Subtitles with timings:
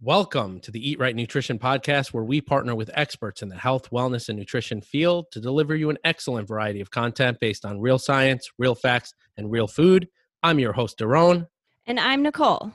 [0.00, 3.90] Welcome to the Eat Right Nutrition Podcast, where we partner with experts in the health,
[3.90, 7.98] wellness, and nutrition field to deliver you an excellent variety of content based on real
[7.98, 10.06] science, real facts, and real food.
[10.44, 11.48] I'm your host, Daron.
[11.84, 12.70] And I'm Nicole.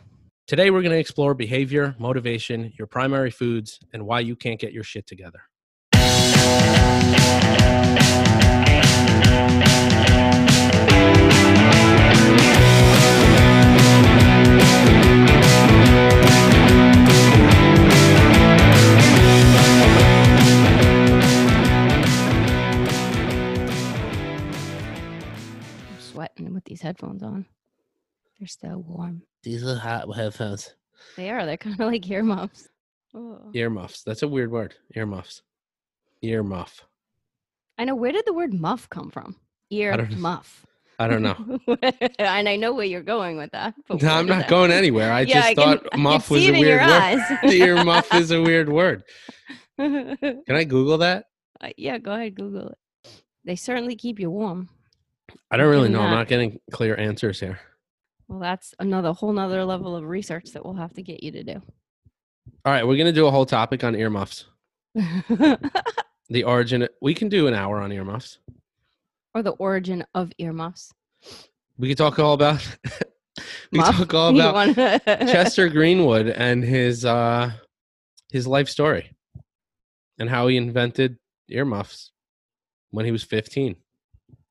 [0.48, 4.74] Today, we're going to explore behavior, motivation, your primary foods, and why you can't get
[4.74, 5.44] your shit together.
[26.36, 27.46] Sweating with these headphones on.
[28.40, 29.24] They're so warm.
[29.44, 30.74] These are hot headphones.
[31.16, 31.46] They are.
[31.46, 32.70] They're kind of like earmuffs.
[33.16, 33.40] Oh.
[33.54, 34.04] Earmuffs.
[34.04, 34.76] That's a weird word.
[34.96, 35.42] Earmuffs.
[36.24, 36.82] Earmuff.
[37.78, 37.96] I know.
[37.96, 39.36] Where did the word muff come from?
[39.70, 40.66] Ear don't muff.
[41.00, 41.60] I don't know.
[42.20, 43.74] and I know where you're going with that.
[43.90, 45.12] No, I'm not going anywhere.
[45.12, 46.90] I Yeah, just I can- thought muff was a weird word.
[46.90, 47.20] eyes.
[47.44, 49.04] Earmuff is a weird word.
[49.78, 51.26] Can I Google that?
[51.60, 52.78] Uh, yeah, go ahead, Google it.
[53.44, 54.70] They certainly keep you warm.
[55.52, 56.02] I don't really know.
[56.02, 57.60] I'm not getting clear answers here.
[58.28, 61.44] Well, that's another whole nother level of research that we'll have to get you to
[61.44, 61.62] do.
[62.66, 64.46] All right, we're gonna do a whole topic on earmuffs.
[66.30, 66.88] The origin.
[67.02, 68.40] We can do an hour on earmuffs.
[69.36, 70.92] or the origin of earmuffs.
[71.78, 72.66] We could talk all about.
[73.72, 73.98] we Muff?
[73.98, 74.76] talk all about
[75.06, 77.52] Chester Greenwood and his uh
[78.32, 79.12] his life story,
[80.18, 81.18] and how he invented
[81.50, 82.12] earmuffs
[82.92, 83.76] when he was 15.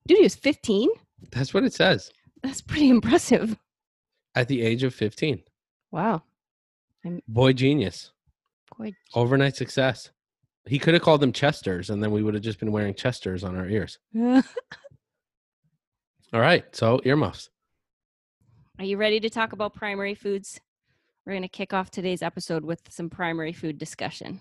[0.06, 0.88] Dude, he was 15.
[1.30, 2.10] That's what it says.
[2.42, 3.56] That's pretty impressive.
[4.34, 5.42] At the age of 15,
[5.90, 6.22] Wow.
[7.28, 8.10] boy genius,
[8.70, 10.10] Quite overnight success.
[10.66, 13.44] He could have called them Chesters, and then we would have just been wearing Chesters
[13.44, 13.98] on our ears.
[16.32, 17.50] All right, so earmuffs.
[18.78, 20.58] Are you ready to talk about primary foods?
[21.26, 24.40] We're going to kick off today's episode with some primary food discussion.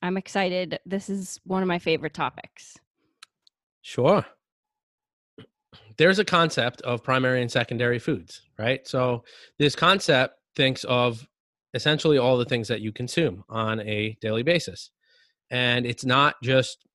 [0.00, 0.78] I'm excited.
[0.86, 2.76] This is one of my favorite topics.
[3.82, 4.24] Sure.
[5.98, 8.86] There's a concept of primary and secondary foods, right?
[8.86, 9.24] So
[9.58, 11.26] this concept thinks of
[11.74, 14.90] essentially all the things that you consume on a daily basis.
[15.50, 16.86] And it's not just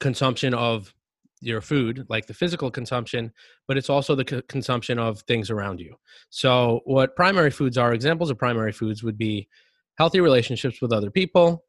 [0.00, 0.92] consumption of
[1.40, 3.32] your food, like the physical consumption,
[3.66, 5.94] but it's also the co- consumption of things around you.
[6.30, 9.48] So, what primary foods are, examples of primary foods would be
[9.96, 11.64] healthy relationships with other people,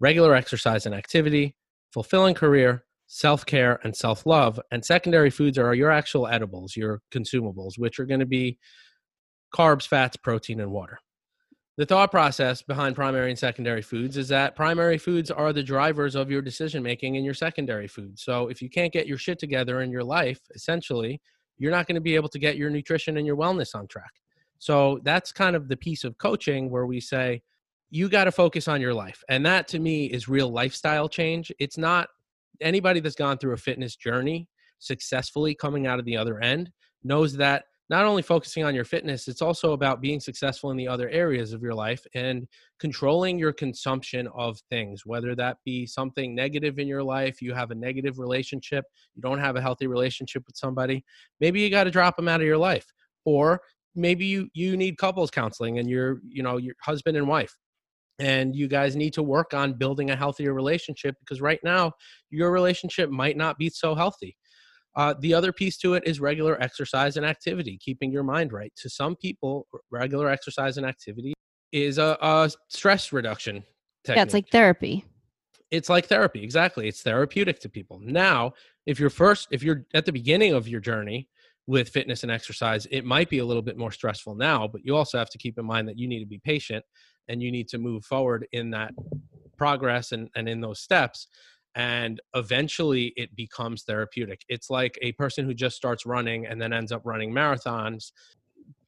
[0.00, 1.56] regular exercise and activity,
[1.90, 4.58] fulfilling career, self care, and self love.
[4.70, 8.58] And secondary foods are your actual edibles, your consumables, which are going to be
[9.54, 10.98] carbs, fats, protein, and water.
[11.76, 16.14] The thought process behind primary and secondary foods is that primary foods are the drivers
[16.14, 18.22] of your decision making in your secondary foods.
[18.22, 21.20] So if you can't get your shit together in your life, essentially,
[21.58, 24.10] you're not going to be able to get your nutrition and your wellness on track.
[24.58, 27.42] So that's kind of the piece of coaching where we say,
[27.90, 29.22] you got to focus on your life.
[29.28, 31.52] And that to me is real lifestyle change.
[31.58, 32.08] It's not
[32.60, 34.48] anybody that's gone through a fitness journey
[34.78, 36.70] successfully coming out of the other end
[37.04, 40.88] knows that not only focusing on your fitness, it's also about being successful in the
[40.88, 42.48] other areas of your life and
[42.78, 47.70] controlling your consumption of things, whether that be something negative in your life, you have
[47.70, 51.04] a negative relationship, you don't have a healthy relationship with somebody,
[51.38, 52.86] maybe you got to drop them out of your life.
[53.24, 53.60] Or
[53.94, 57.54] maybe you you need couples counseling and you're, you know, your husband and wife
[58.18, 61.92] and you guys need to work on building a healthier relationship because right now
[62.30, 64.36] your relationship might not be so healthy.
[64.94, 68.72] Uh, the other piece to it is regular exercise and activity, keeping your mind right.
[68.76, 71.32] To some people, regular exercise and activity
[71.72, 73.64] is a, a stress reduction
[74.04, 74.16] technique.
[74.16, 75.04] Yeah, it's like therapy.
[75.70, 76.44] it's like therapy.
[76.44, 78.00] Exactly, it's therapeutic to people.
[78.00, 78.52] Now,
[78.84, 81.28] if you're first, if you're at the beginning of your journey
[81.66, 84.68] with fitness and exercise, it might be a little bit more stressful now.
[84.68, 86.84] But you also have to keep in mind that you need to be patient
[87.28, 88.92] and you need to move forward in that
[89.56, 91.28] progress and, and in those steps
[91.74, 94.44] and eventually it becomes therapeutic.
[94.48, 98.12] It's like a person who just starts running and then ends up running marathons.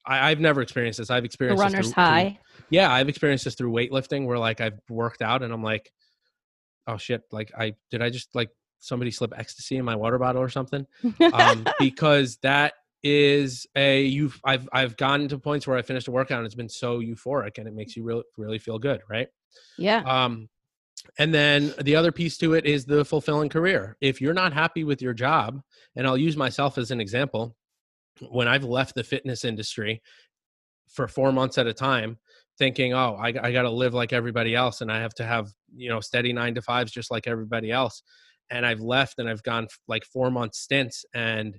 [0.06, 1.09] I, i've never experienced this.
[1.11, 2.39] I've experienced this runner's through- through- high.
[2.69, 5.91] yeah i've experienced this through weightlifting where like i've worked out and i'm like
[6.87, 8.50] oh shit like i did i just like
[8.85, 10.87] somebody slip ecstasy in my water bottle or something?
[11.32, 12.75] Um, because that
[13.05, 16.55] is a you I've I've gotten to points where I finished a workout and it's
[16.55, 19.29] been so euphoric and it makes you really really feel good, right?
[19.79, 20.01] yeah.
[20.01, 20.49] Um,
[21.19, 23.97] and then the other piece to it is the fulfilling career.
[24.01, 25.61] If you're not happy with your job,
[25.97, 27.55] and I'll use myself as an example,
[28.31, 30.03] when I've left the fitness industry
[30.89, 32.19] for four months at a time,
[32.59, 35.53] thinking, oh, I, I got to live like everybody else and I have to have,
[35.75, 38.03] you know, steady nine to fives just like everybody else.
[38.51, 41.59] And I've left and I've gone like four month stints and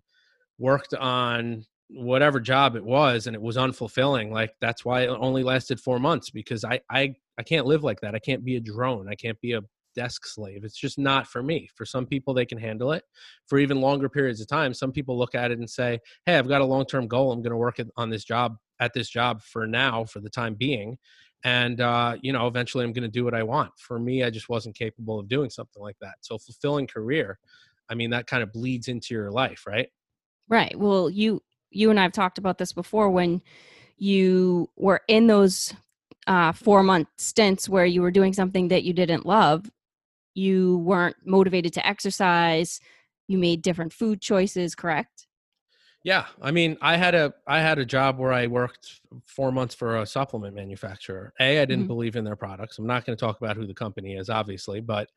[0.57, 5.43] worked on whatever job it was and it was unfulfilling like that's why it only
[5.43, 8.59] lasted four months because i i i can't live like that i can't be a
[8.59, 9.61] drone i can't be a
[9.95, 13.03] desk slave it's just not for me for some people they can handle it
[13.47, 16.49] for even longer periods of time some people look at it and say hey i've
[16.49, 19.65] got a long-term goal i'm going to work on this job at this job for
[19.65, 20.97] now for the time being
[21.43, 23.71] and uh, you know eventually i'm going to do what i want.
[23.77, 27.37] For me i just wasn't capable of doing something like that so fulfilling career
[27.89, 29.87] i mean that kind of bleeds into your life right
[30.49, 33.41] right well you you and i've talked about this before when
[33.97, 35.73] you were in those
[36.27, 39.69] uh, four month stints where you were doing something that you didn't love
[40.33, 42.79] you weren't motivated to exercise
[43.27, 45.27] you made different food choices correct
[46.05, 49.73] yeah, I mean, I had a I had a job where I worked four months
[49.73, 51.33] for a supplement manufacturer.
[51.39, 51.87] A, I didn't mm-hmm.
[51.87, 52.77] believe in their products.
[52.77, 55.09] I'm not going to talk about who the company is, obviously, but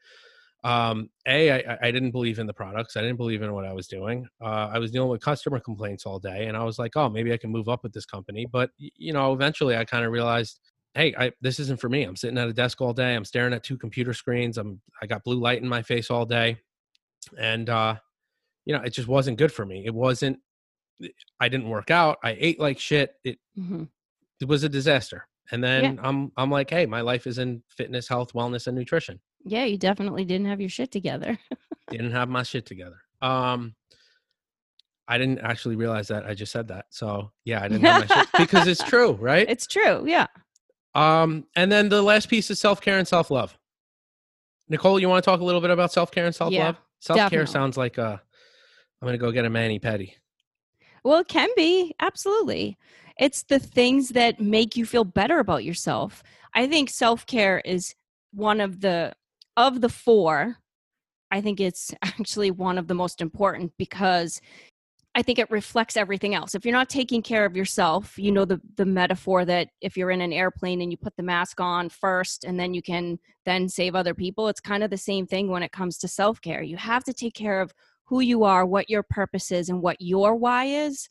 [0.65, 2.97] um, a, I, I didn't believe in the products.
[2.97, 4.27] I didn't believe in what I was doing.
[4.41, 7.33] Uh, I was dealing with customer complaints all day, and I was like, oh, maybe
[7.33, 8.47] I can move up with this company.
[8.51, 10.61] But you know, eventually, I kind of realized,
[10.95, 12.03] hey, I, this isn't for me.
[12.03, 13.15] I'm sitting at a desk all day.
[13.15, 14.59] I'm staring at two computer screens.
[14.59, 16.59] I'm I got blue light in my face all day,
[17.39, 17.97] and uh,
[18.65, 19.85] you know, it just wasn't good for me.
[19.87, 20.39] It wasn't
[21.41, 22.19] I didn't work out.
[22.23, 23.15] I ate like shit.
[23.25, 23.85] It mm-hmm.
[24.41, 25.27] it was a disaster.
[25.51, 26.01] And then yeah.
[26.03, 29.21] I'm I'm like, hey, my life is in fitness, health, wellness, and nutrition.
[29.45, 31.39] Yeah, you definitely didn't have your shit together.
[31.91, 32.99] didn't have my shit together.
[33.23, 33.75] Um,
[35.07, 36.87] I didn't actually realize that I just said that.
[36.91, 39.49] So yeah, I didn't have my shit because it's true, right?
[39.49, 40.05] It's true.
[40.07, 40.27] Yeah.
[40.95, 43.57] Um, and then the last piece is self care and self love.
[44.69, 46.77] Nicole, you want to talk a little bit about self care and self love?
[46.77, 48.19] Yeah, self care sounds like uh,
[49.01, 50.13] I'm gonna go get a mani pedi.
[51.05, 51.95] Well, it can be.
[52.01, 52.77] Absolutely.
[53.19, 56.23] It's the things that make you feel better about yourself.
[56.55, 57.95] I think self-care is
[58.33, 59.15] one of the
[59.59, 60.57] of the four.
[61.31, 64.41] I think it's actually one of the most important because
[65.15, 66.55] I think it reflects everything else.
[66.55, 70.13] If you're not taking care of yourself, you know the the metaphor that if you're
[70.13, 73.69] in an airplane and you put the mask on first and then you can then
[73.69, 76.63] save other people, it's kind of the same thing when it comes to self-care.
[76.63, 77.73] You have to take care of
[78.05, 81.09] who you are, what your purpose is, and what your why is,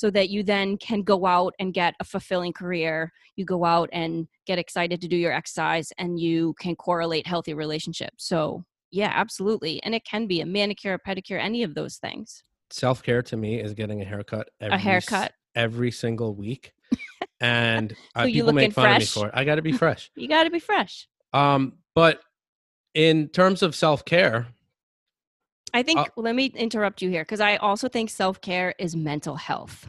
[0.00, 3.12] so that you then can go out and get a fulfilling career.
[3.36, 7.52] You go out and get excited to do your exercise, and you can correlate healthy
[7.52, 8.24] relationships.
[8.24, 9.82] So, yeah, absolutely.
[9.82, 12.42] And it can be a manicure, a pedicure, any of those things.
[12.70, 14.48] Self care to me is getting a haircut.
[14.58, 16.72] Every, a haircut every single week,
[17.42, 18.96] and uh, people make fun fresh?
[18.96, 19.34] of me for it.
[19.36, 20.10] I got to be fresh.
[20.16, 21.08] you got to be fresh.
[21.34, 22.22] Um, but
[22.94, 24.46] in terms of self care,
[25.72, 28.96] I think, uh, let me interrupt you here because I also think self care is
[28.96, 29.88] mental health.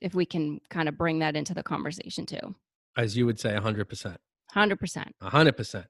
[0.00, 2.54] If we can kind of bring that into the conversation too.
[2.96, 4.16] As you would say, 100%.
[4.54, 5.12] 100%.
[5.22, 5.84] 100%.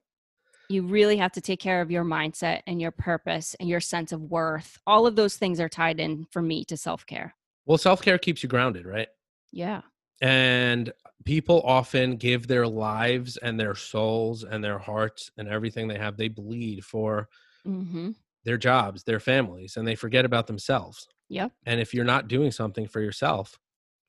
[0.69, 4.11] You really have to take care of your mindset and your purpose and your sense
[4.11, 4.77] of worth.
[4.85, 7.35] All of those things are tied in for me to self care.
[7.65, 9.07] Well, self care keeps you grounded, right?
[9.51, 9.81] Yeah.
[10.21, 10.91] And
[11.25, 16.17] people often give their lives and their souls and their hearts and everything they have,
[16.17, 17.29] they bleed for
[17.65, 18.11] mm-hmm
[18.49, 21.07] their jobs, their families, and they forget about themselves.
[21.29, 21.51] Yep.
[21.67, 23.59] And if you're not doing something for yourself,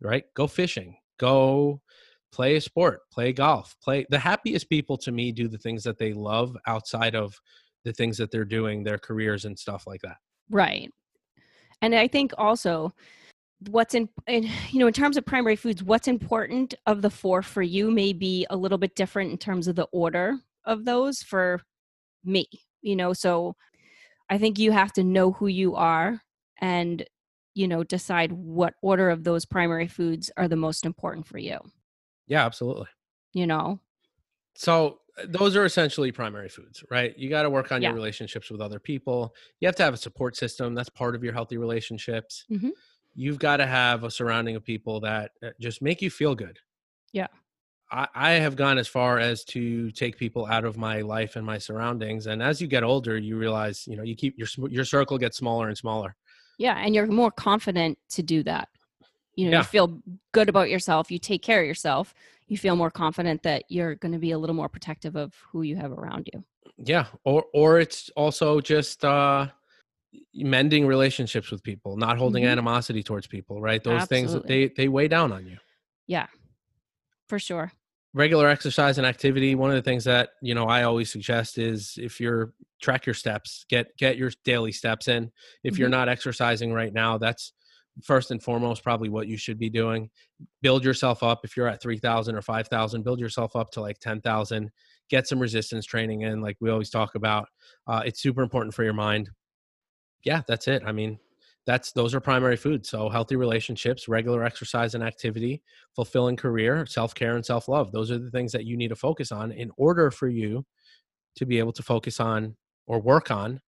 [0.00, 0.24] right?
[0.34, 1.82] Go fishing, go
[2.32, 5.98] play a sport, play golf, play the happiest people to me do the things that
[5.98, 7.38] they love outside of
[7.84, 10.16] the things that they're doing, their careers and stuff like that.
[10.48, 10.90] Right.
[11.82, 12.94] And I think also
[13.68, 17.42] what's in, in, you know in terms of primary foods what's important of the four
[17.42, 21.22] for you may be a little bit different in terms of the order of those
[21.22, 21.60] for
[22.24, 22.46] me
[22.80, 23.54] you know so
[24.30, 26.22] I think you have to know who you are
[26.60, 27.04] and
[27.54, 31.58] you know decide what order of those primary foods are the most important for you.
[32.26, 32.86] Yeah, absolutely.
[33.32, 33.80] You know.
[34.54, 37.16] So uh, those are essentially primary foods, right?
[37.18, 37.88] You got to work on yeah.
[37.88, 39.34] your relationships with other people.
[39.58, 40.74] You have to have a support system.
[40.74, 42.44] That's part of your healthy relationships.
[42.50, 42.70] Mm-hmm.
[43.14, 46.58] You've got to have a surrounding of people that uh, just make you feel good.
[47.12, 47.26] Yeah.
[47.90, 51.44] I, I have gone as far as to take people out of my life and
[51.44, 52.26] my surroundings.
[52.26, 55.36] And as you get older, you realize, you know, you keep your your circle gets
[55.36, 56.16] smaller and smaller.
[56.58, 58.68] Yeah, and you're more confident to do that.
[59.34, 59.58] You know, yeah.
[59.58, 61.10] you feel good about yourself.
[61.10, 62.14] You take care of yourself.
[62.48, 65.62] You feel more confident that you're going to be a little more protective of who
[65.62, 66.44] you have around you.
[66.76, 69.48] Yeah, or or it's also just uh
[70.34, 72.52] mending relationships with people, not holding mm-hmm.
[72.52, 73.82] animosity towards people, right?
[73.82, 74.16] Those Absolutely.
[74.16, 75.58] things that they they weigh down on you.
[76.06, 76.26] Yeah.
[77.28, 77.72] For sure
[78.12, 81.94] regular exercise and activity one of the things that you know i always suggest is
[81.96, 85.30] if you're track your steps get get your daily steps in.
[85.62, 85.80] If mm-hmm.
[85.80, 87.52] you're not exercising right now that's
[88.04, 90.10] first and foremost probably what you should be doing.
[90.62, 91.40] Build yourself up.
[91.44, 94.70] If you're at 3000 or 5000 build yourself up to like 10000
[95.10, 97.48] get some resistance training in like we always talk about.
[97.86, 99.28] Uh, it's super important for your mind.
[100.24, 100.82] Yeah that's it.
[100.86, 101.18] I mean
[101.70, 102.88] that's those are primary foods.
[102.88, 105.62] So healthy relationships, regular exercise and activity,
[105.94, 107.92] fulfilling career, self-care and self-love.
[107.92, 110.66] Those are the things that you need to focus on in order for you
[111.36, 113.60] to be able to focus on or work on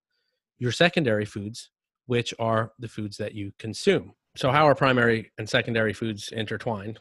[0.59, 1.69] your secondary foods,
[2.07, 4.13] which are the foods that you consume.
[4.35, 6.99] So how are primary and secondary foods intertwined?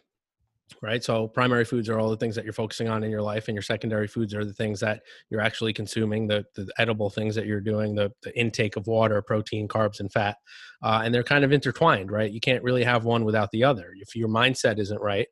[0.80, 1.02] Right?
[1.02, 3.54] So primary foods are all the things that you're focusing on in your life, and
[3.54, 7.46] your secondary foods are the things that you're actually consuming, the, the edible things that
[7.46, 10.36] you're doing, the, the intake of water, protein, carbs, and fat.
[10.82, 12.32] Uh, and they're kind of intertwined, right?
[12.32, 13.92] You can't really have one without the other.
[14.00, 15.28] If your mindset isn't right,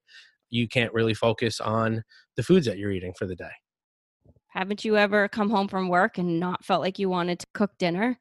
[0.50, 2.02] you can't really focus on
[2.36, 3.52] the foods that you're eating for the day.
[4.48, 7.70] Haven't you ever come home from work and not felt like you wanted to cook
[7.78, 8.18] dinner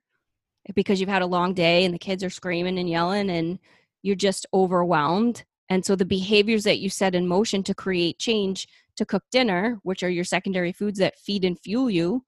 [0.75, 3.57] because you've had a long day and the kids are screaming and yelling and
[4.03, 5.43] you're just overwhelmed?
[5.69, 9.79] And so the behaviors that you set in motion to create change to cook dinner,
[9.83, 12.25] which are your secondary foods that feed and fuel you,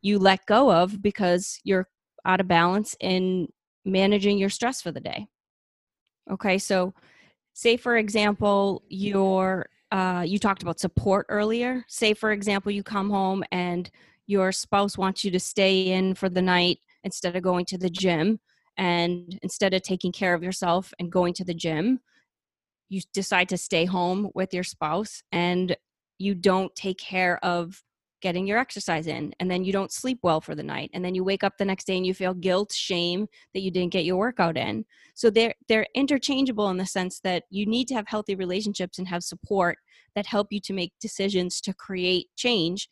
[0.00, 1.88] you let go of because you're
[2.24, 3.48] out of balance in
[3.84, 5.26] managing your stress for the day.
[6.30, 6.94] Okay, so
[7.52, 11.84] say for example, your uh, you talked about support earlier.
[11.88, 13.90] Say for example, you come home and
[14.26, 17.90] your spouse wants you to stay in for the night instead of going to the
[17.90, 18.40] gym,
[18.76, 22.00] and instead of taking care of yourself and going to the gym,
[22.94, 25.76] you decide to stay home with your spouse and
[26.18, 27.82] you don't take care of
[28.22, 31.14] getting your exercise in and then you don't sleep well for the night and then
[31.14, 34.04] you wake up the next day and you feel guilt shame that you didn't get
[34.04, 34.84] your workout in.
[35.14, 39.08] So they're they're interchangeable in the sense that you need to have healthy relationships and
[39.08, 39.76] have support
[40.14, 42.88] that help you to make decisions to create change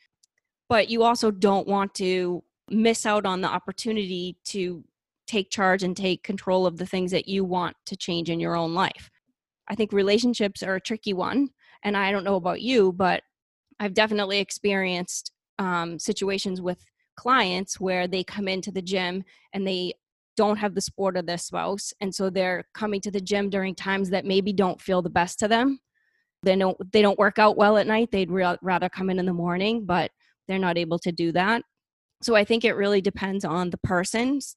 [0.72, 4.82] but you also don't want to miss out on the opportunity to
[5.26, 8.56] take charge and take control of the things that you want to change in your
[8.56, 9.10] own life
[9.72, 11.48] I think relationships are a tricky one.
[11.82, 13.22] And I don't know about you, but
[13.80, 16.84] I've definitely experienced um, situations with
[17.16, 19.24] clients where they come into the gym
[19.54, 19.94] and they
[20.36, 21.94] don't have the support of their spouse.
[22.02, 25.38] And so they're coming to the gym during times that maybe don't feel the best
[25.38, 25.78] to them.
[26.42, 28.10] They don't, they don't work out well at night.
[28.12, 30.10] They'd re- rather come in in the morning, but
[30.48, 31.62] they're not able to do that.
[32.20, 34.54] So I think it really depends on the person's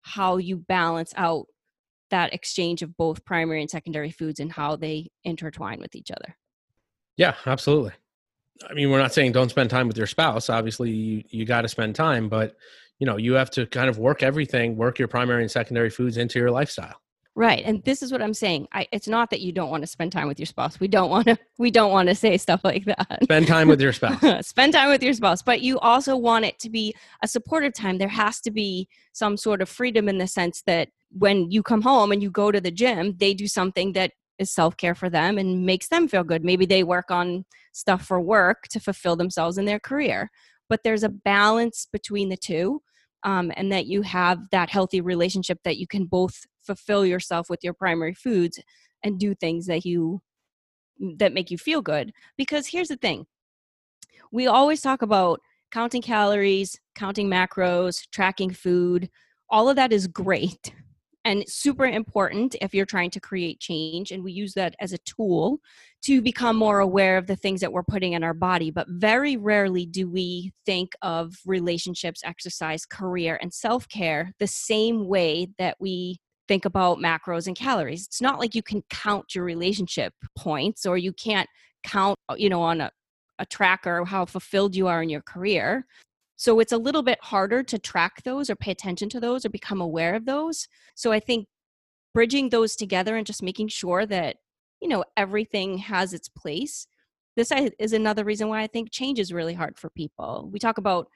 [0.00, 1.46] how you balance out
[2.10, 6.36] that exchange of both primary and secondary foods and how they intertwine with each other.
[7.16, 7.92] Yeah, absolutely.
[8.68, 10.48] I mean, we're not saying don't spend time with your spouse.
[10.48, 12.56] Obviously, you, you got to spend time, but
[12.98, 16.16] you know, you have to kind of work everything, work your primary and secondary foods
[16.16, 17.00] into your lifestyle.
[17.34, 17.62] Right.
[17.66, 18.66] And this is what I'm saying.
[18.72, 20.80] I, it's not that you don't want to spend time with your spouse.
[20.80, 23.18] We don't want to we don't want to say stuff like that.
[23.24, 24.22] Spend time with your spouse.
[24.48, 27.98] spend time with your spouse, but you also want it to be a supportive time.
[27.98, 31.82] There has to be some sort of freedom in the sense that when you come
[31.82, 35.38] home and you go to the gym, they do something that is self-care for them
[35.38, 36.44] and makes them feel good.
[36.44, 40.30] Maybe they work on stuff for work to fulfill themselves in their career.
[40.68, 42.82] But there's a balance between the two
[43.22, 47.60] um, and that you have that healthy relationship that you can both fulfill yourself with
[47.62, 48.58] your primary foods
[49.02, 50.20] and do things that you
[51.18, 53.26] that make you feel good because here's the thing
[54.32, 59.10] we always talk about counting calories counting macros tracking food
[59.50, 60.72] all of that is great
[61.26, 64.12] and super important if you're trying to create change.
[64.12, 65.58] And we use that as a tool
[66.02, 68.70] to become more aware of the things that we're putting in our body.
[68.70, 75.08] But very rarely do we think of relationships, exercise, career, and self care the same
[75.08, 78.06] way that we think about macros and calories.
[78.06, 81.48] It's not like you can count your relationship points or you can't
[81.82, 82.90] count, you know, on a,
[83.40, 85.86] a tracker how fulfilled you are in your career.
[86.36, 89.48] So it's a little bit harder to track those or pay attention to those or
[89.48, 90.68] become aware of those.
[90.94, 91.46] So I think
[92.14, 94.36] bridging those together and just making sure that,
[94.80, 96.86] you know, everything has its place.
[97.36, 100.48] This is another reason why I think change is really hard for people.
[100.52, 101.08] We talk about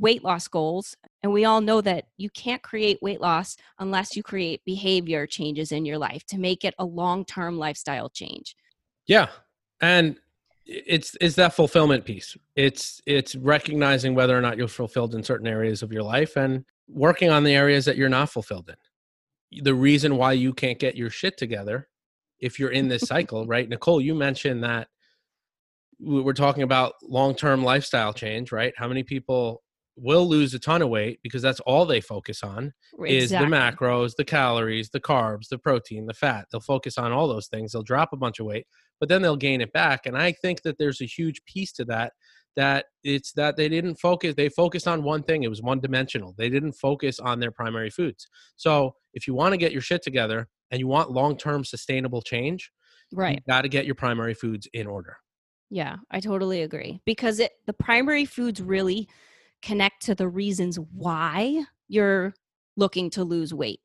[0.00, 4.22] weight loss goals, and we all know that you can't create weight loss unless you
[4.22, 8.56] create behavior changes in your life to make it a long term lifestyle change.
[9.06, 9.28] Yeah.
[9.80, 10.18] And
[10.68, 12.36] it's it's that fulfillment piece.
[12.54, 16.64] It's it's recognizing whether or not you're fulfilled in certain areas of your life and
[16.88, 19.62] working on the areas that you're not fulfilled in.
[19.64, 21.88] The reason why you can't get your shit together
[22.38, 23.68] if you're in this cycle right?
[23.68, 24.88] Nicole you mentioned that
[26.00, 28.74] we're talking about long-term lifestyle change right?
[28.76, 29.62] How many people
[29.96, 33.16] will lose a ton of weight because that's all they focus on exactly.
[33.16, 36.46] is the macros the calories the carbs the protein the fat.
[36.52, 37.72] They'll focus on all those things.
[37.72, 38.66] They'll drop a bunch of weight
[39.00, 40.06] but then they'll gain it back.
[40.06, 42.12] And I think that there's a huge piece to that
[42.58, 46.34] that it's that they didn't focus they focused on one thing it was one dimensional
[46.36, 48.26] they didn't focus on their primary foods.
[48.56, 52.72] So if you want to get your shit together and you want long-term sustainable change
[53.12, 55.16] right you got to get your primary foods in order.
[55.70, 59.08] Yeah i totally agree because it the primary foods really
[59.62, 62.34] connect to the reasons why you're
[62.76, 63.80] looking to lose weight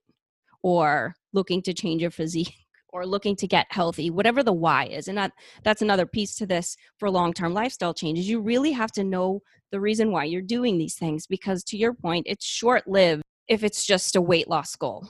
[0.64, 2.56] or looking to change your physique
[2.94, 5.08] or looking to get healthy, whatever the why is.
[5.08, 5.34] And that
[5.64, 8.30] that's another piece to this for long-term lifestyle changes.
[8.30, 11.94] You really have to know the reason why you're doing these things because to your
[11.94, 15.08] point, it's short-lived if it's just a weight loss goal.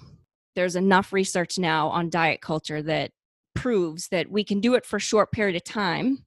[0.55, 3.11] There's enough research now on diet culture that
[3.53, 6.25] proves that we can do it for a short period of time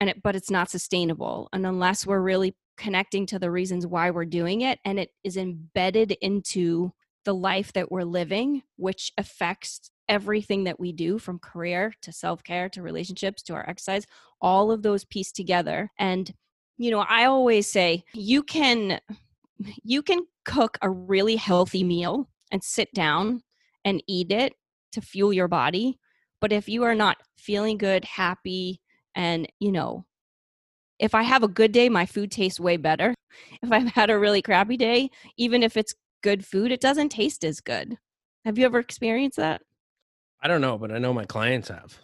[0.00, 4.10] and it, but it's not sustainable and unless we're really connecting to the reasons why
[4.10, 6.92] we're doing it and it is embedded into
[7.28, 12.70] the life that we're living which affects everything that we do from career to self-care
[12.70, 14.06] to relationships to our exercise
[14.40, 15.90] all of those piece together.
[15.98, 16.32] And
[16.78, 18.98] you know i always say you can
[19.84, 23.42] you can cook a really healthy meal and sit down
[23.84, 24.54] and eat it
[24.92, 25.98] to fuel your body
[26.40, 28.80] but if you are not feeling good happy
[29.14, 30.06] and you know
[30.98, 33.12] if i have a good day my food tastes way better.
[33.62, 37.44] If i've had a really crappy day even if it's good food it doesn't taste
[37.44, 37.96] as good
[38.44, 39.62] have you ever experienced that
[40.40, 41.98] I don't know, but I know my clients have.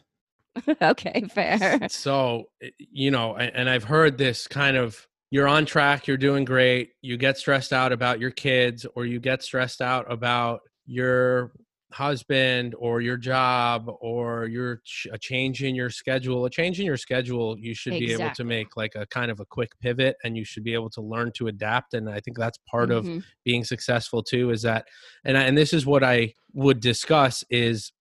[0.82, 1.88] okay, fair.
[1.88, 6.44] So, eh, you know, and I've heard this kind of you're on track, you're doing
[6.44, 11.52] great, you get stressed out about your kids, or you get stressed out about your
[11.94, 14.80] husband or your job or your
[15.12, 18.16] a change in your schedule a change in your schedule you should exactly.
[18.16, 20.74] be able to make like a kind of a quick pivot and you should be
[20.74, 23.18] able to learn to adapt and i think that's part mm-hmm.
[23.18, 24.86] of being successful too is that
[25.24, 27.92] and I, and this is what i would discuss is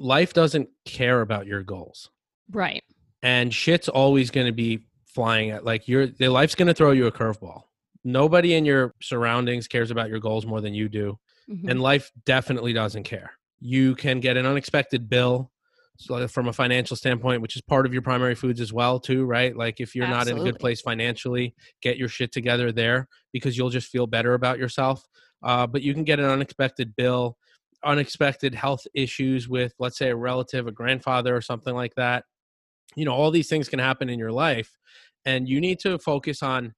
[0.00, 2.10] life doesn't care about your goals.
[2.50, 2.82] Right.
[3.22, 6.92] And shit's always going to be flying at like your the life's going to throw
[6.92, 7.62] you a curveball.
[8.02, 11.18] Nobody in your surroundings cares about your goals more than you do.
[11.50, 11.68] Mm-hmm.
[11.68, 13.32] And life definitely doesn't care.
[13.60, 15.50] You can get an unexpected bill
[16.28, 19.54] from a financial standpoint, which is part of your primary foods as well, too, right?
[19.54, 20.32] Like if you're Absolutely.
[20.32, 24.06] not in a good place financially, get your shit together there because you'll just feel
[24.06, 25.06] better about yourself.
[25.42, 27.36] Uh, but you can get an unexpected bill
[27.84, 32.24] unexpected health issues with let's say a relative a grandfather or something like that
[32.94, 34.70] you know all these things can happen in your life
[35.24, 36.74] and you need to focus on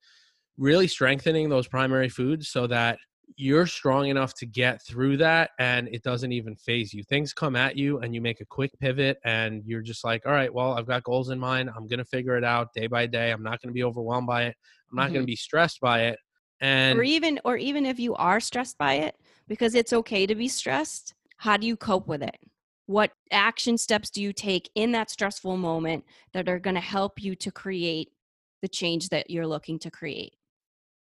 [0.58, 2.98] really strengthening those primary foods so that
[3.36, 7.02] you're strong enough to get through that and it doesn't even phase you.
[7.02, 10.32] Things come at you and you make a quick pivot and you're just like, all
[10.32, 11.70] right, well, I've got goals in mind.
[11.74, 13.30] I'm going to figure it out day by day.
[13.30, 14.56] I'm not going to be overwhelmed by it.
[14.90, 15.14] I'm not mm-hmm.
[15.14, 16.18] going to be stressed by it.
[16.60, 19.16] And or even or even if you are stressed by it,
[19.48, 21.14] because it's okay to be stressed.
[21.38, 22.36] How do you cope with it?
[22.86, 27.20] What action steps do you take in that stressful moment that are going to help
[27.20, 28.10] you to create
[28.60, 30.34] the change that you're looking to create?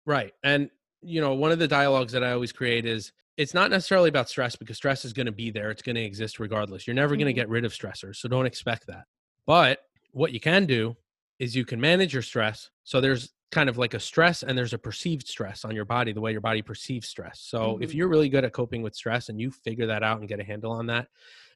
[0.06, 0.34] Right.
[0.44, 0.70] And,
[1.08, 4.30] you know, one of the dialogues that I always create is it's not necessarily about
[4.30, 5.72] stress because stress is going to be there.
[5.72, 6.86] It's going to exist regardless.
[6.86, 7.22] You're never mm-hmm.
[7.22, 8.18] going to get rid of stressors.
[8.18, 9.06] So don't expect that.
[9.46, 9.80] But
[10.12, 10.98] what you can do
[11.40, 12.70] is you can manage your stress.
[12.84, 16.12] So there's kind of like a stress and there's a perceived stress on your body
[16.12, 17.84] the way your body perceives stress so mm-hmm.
[17.84, 20.38] if you're really good at coping with stress and you figure that out and get
[20.38, 21.08] a handle on that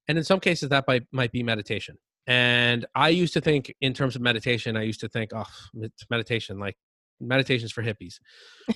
[0.07, 3.93] and in some cases that might, might be meditation and i used to think in
[3.93, 5.43] terms of meditation i used to think oh
[5.81, 6.77] it's meditation like
[7.21, 8.15] meditation's for hippies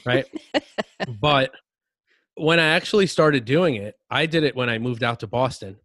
[0.06, 0.26] right
[1.20, 1.52] but
[2.36, 5.78] when i actually started doing it i did it when i moved out to boston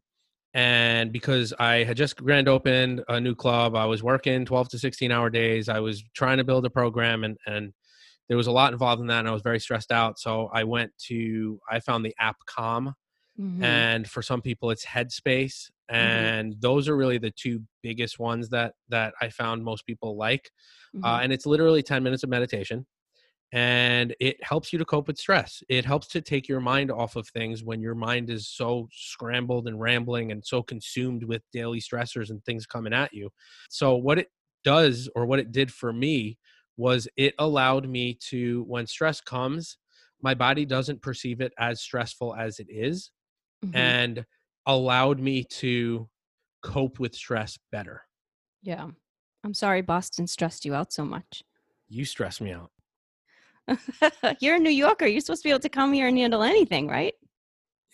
[0.53, 4.79] and because I had just grand opened a new club, I was working 12 to
[4.79, 5.69] 16 hour days.
[5.69, 7.73] I was trying to build a program and, and
[8.29, 10.19] there was a lot involved in that and I was very stressed out.
[10.19, 12.95] So I went to, I found the app Calm
[13.41, 13.63] mm-hmm.
[13.63, 15.71] and for some people it's Headspace.
[15.91, 15.97] Mm-hmm.
[15.97, 16.61] And mm-hmm.
[16.61, 20.51] those are really the two biggest ones that, that I found most people like.
[20.95, 21.05] Uh, mm-hmm.
[21.05, 22.87] Uh, and it's literally 10 minutes of meditation
[23.53, 25.63] and it helps you to cope with stress.
[25.69, 29.67] It helps to take your mind off of things when your mind is so scrambled
[29.67, 33.31] and rambling and so consumed with daily stressors and things coming at you.
[33.69, 34.29] So, what it
[34.63, 36.39] does, or what it did for me,
[36.77, 39.79] was it allowed me to, when stress comes,
[40.23, 43.11] my body doesn't perceive it as stressful as it is,
[43.65, 43.77] mm-hmm.
[43.77, 44.25] and
[44.67, 46.09] allowed me to
[46.63, 48.03] cope with stress better.
[48.63, 48.89] Yeah.
[49.43, 51.43] I'm sorry Boston stressed you out so much.
[51.89, 52.71] You stress me out.
[54.41, 55.07] You're a New Yorker.
[55.07, 57.15] You're supposed to be able to come here and handle anything, right?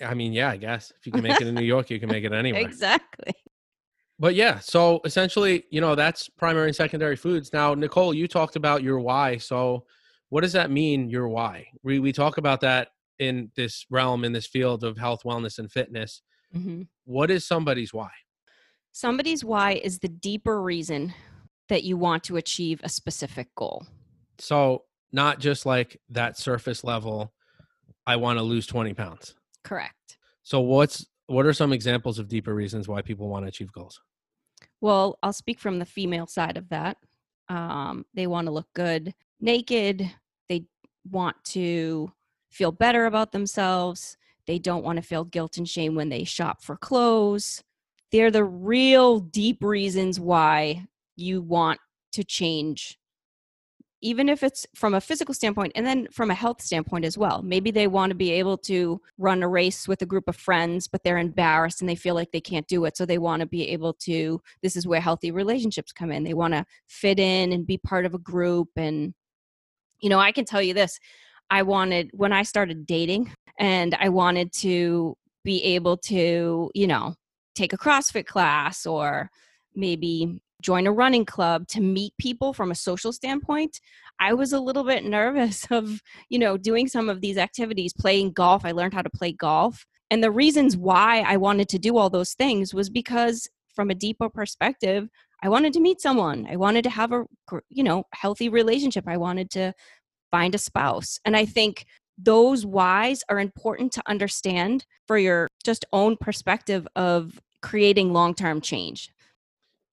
[0.05, 2.09] I mean, yeah, I guess if you can make it in New York, you can
[2.09, 2.61] make it anywhere.
[2.61, 3.33] exactly.
[4.19, 7.53] But yeah, so essentially, you know, that's primary and secondary foods.
[7.53, 9.37] Now, Nicole, you talked about your why.
[9.37, 9.85] So,
[10.31, 11.11] what does that mean?
[11.11, 11.67] Your why?
[11.83, 15.71] We we talk about that in this realm, in this field of health, wellness, and
[15.71, 16.23] fitness.
[16.55, 16.83] Mm-hmm.
[17.05, 18.11] What is somebody's why?
[18.93, 21.15] Somebody's why is the deeper reason
[21.69, 23.87] that you want to achieve a specific goal.
[24.39, 27.33] So, not just like that surface level
[28.07, 32.55] i want to lose 20 pounds correct so what's what are some examples of deeper
[32.55, 34.01] reasons why people want to achieve goals
[34.81, 36.97] well i'll speak from the female side of that
[37.49, 40.11] um, they want to look good naked
[40.49, 40.65] they
[41.09, 42.13] want to
[42.57, 44.17] feel better about themselves
[44.47, 47.65] They don't want to feel guilt and shame when they shop for clothes.
[48.13, 51.81] They're the real deep reasons why you want
[52.13, 52.99] to change
[54.03, 57.43] even if it's from a physical standpoint and then from a health standpoint as well.
[57.43, 60.87] Maybe they want to be able to run a race with a group of friends,
[60.87, 62.97] but they're embarrassed and they feel like they can't do it.
[62.97, 66.25] So they want to be able to, this is where healthy relationships come in.
[66.25, 68.69] They want to fit in and be part of a group.
[68.77, 69.15] And,
[70.01, 71.01] you know, I can tell you this
[71.51, 77.15] I wanted, when I started dating and I wanted to be able to, you know,
[77.55, 79.31] take a CrossFit class or
[79.75, 83.79] maybe join a running club to meet people from a social standpoint
[84.21, 88.33] i was a little bit nervous of you know doing some of these activities playing
[88.33, 88.65] golf.
[88.65, 89.85] I learned how to play golf.
[90.11, 93.95] And the reasons why i wanted to do all those things was because from a
[93.95, 95.09] deeper perspective
[95.43, 96.47] i wanted to meet someone.
[96.51, 97.25] I wanted to have a
[97.69, 99.05] you know healthy relationship.
[99.07, 99.73] I wanted to
[100.37, 101.87] find a spouse and i think
[102.19, 109.11] those whys are important to understand for your just own perspective of creating long-term change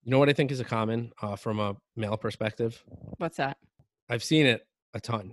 [0.04, 2.84] you know what I think is a common uh, from a male perspective?
[3.18, 3.58] What's that?
[4.10, 5.32] I've seen it a ton.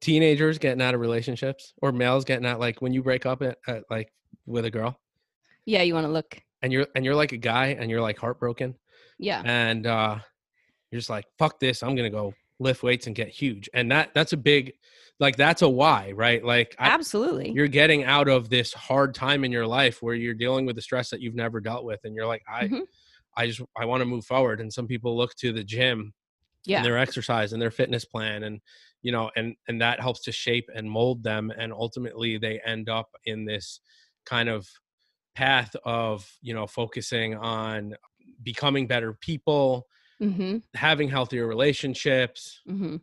[0.00, 3.58] Teenagers getting out of relationships, or males getting out like when you break up at,
[3.66, 4.10] at like
[4.46, 4.98] with a girl.
[5.66, 6.40] Yeah, you want to look.
[6.62, 8.74] And you're and you're like a guy, and you're like heartbroken.
[9.18, 9.42] Yeah.
[9.44, 10.18] And uh,
[10.90, 11.82] you're just like, fuck this.
[11.82, 13.68] I'm gonna go lift weights and get huge.
[13.74, 14.74] And that that's a big,
[15.20, 16.44] like that's a why, right?
[16.44, 20.34] Like I, absolutely, you're getting out of this hard time in your life where you're
[20.34, 22.64] dealing with the stress that you've never dealt with, and you're like, I.
[22.64, 22.80] Mm-hmm
[23.38, 24.60] I just I want to move forward.
[24.60, 26.12] And some people look to the gym,
[26.66, 28.60] yeah, and their exercise and their fitness plan, and
[29.00, 32.88] you know, and and that helps to shape and mold them, and ultimately they end
[32.88, 33.80] up in this
[34.26, 34.68] kind of
[35.34, 37.94] path of you know focusing on
[38.42, 39.86] becoming better people,
[40.20, 40.58] mm-hmm.
[40.74, 42.60] having healthier relationships.
[42.68, 42.96] Mm-hmm.